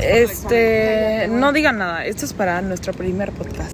[0.00, 3.72] Este, no digan nada, esto es para nuestro primer podcast.